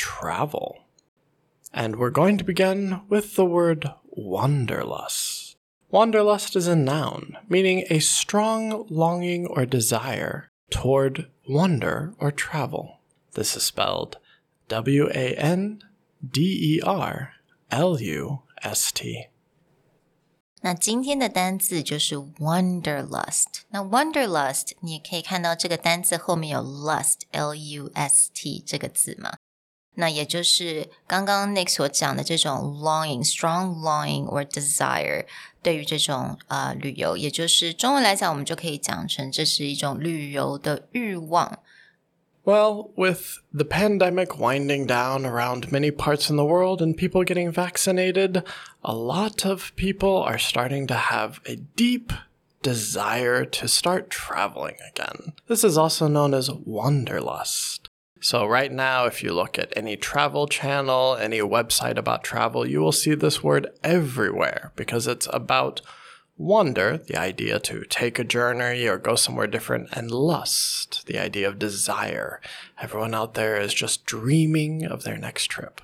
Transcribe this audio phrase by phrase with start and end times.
[0.00, 0.78] travel.
[1.72, 5.56] And we're going to begin with the word wanderlust.
[5.90, 13.00] Wanderlust is a noun, meaning a strong longing or desire toward wander or travel.
[13.34, 14.18] This is spelled
[14.68, 15.82] W A N
[16.28, 16.40] D
[16.76, 17.34] E R
[17.70, 19.28] L U S T.
[20.62, 23.60] 那今天的单字就是 wanderlust。
[23.68, 29.36] 那 wanderlust 你也可以看到这个单字后面有 lust，l u s t 这个字嘛。
[29.98, 35.24] 那也就是刚刚 Nick 所讲的这种 longing，strong longing or desire，
[35.62, 41.60] 对于这种呃旅游，也就是中文来讲，我们就可以讲成这是一种旅游的欲望。
[42.44, 48.44] Well, with the pandemic winding down around many parts in the world and people getting vaccinated,
[48.82, 52.12] a lot of people are starting to have a deep
[52.62, 55.32] desire to start traveling again.
[55.48, 57.79] This is also known as wanderlust.
[58.23, 62.79] So, right now, if you look at any travel channel, any website about travel, you
[62.79, 65.81] will see this word everywhere because it's about
[66.37, 71.47] wonder, the idea to take a journey or go somewhere different, and lust, the idea
[71.47, 72.41] of desire.
[72.79, 75.81] Everyone out there is just dreaming of their next trip.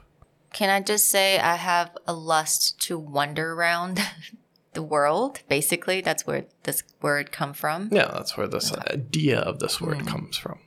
[0.54, 4.00] Can I just say I have a lust to wander around
[4.74, 5.42] the world?
[5.48, 7.90] Basically, that's where this word come from.
[7.92, 10.08] Yeah, that's where this idea of this word hmm.
[10.08, 10.60] comes from.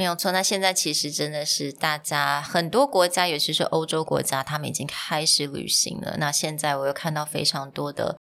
[0.00, 6.16] 没有错，那现在其实真的是大家很多国家，尤其是欧洲国家，他们已经开始旅行了。
[6.16, 8.18] 那现在我又看到非常多的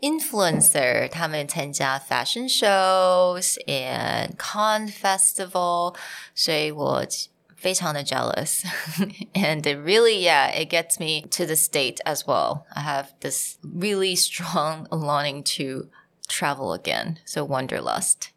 [0.00, 5.96] influencer，他们参加 fashion shows and Cannes festival，
[6.32, 7.04] 所以我
[7.56, 8.62] 非常的 jealous.
[9.34, 12.66] and it really, yeah, it gets me to the state as well.
[12.72, 15.88] I have this really strong longing to
[16.28, 17.16] travel again.
[17.24, 18.28] So wanderlust.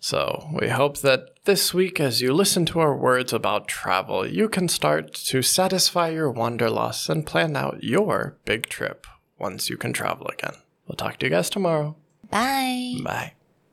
[0.00, 4.48] So, we hope that this week, as you listen to our words about travel, you
[4.48, 9.06] can start to satisfy your wanderlust and plan out your big trip
[9.38, 10.56] once you can travel again.
[10.86, 11.96] We'll talk to you guys tomorrow.
[12.30, 12.96] Bye.
[13.02, 13.32] Bye.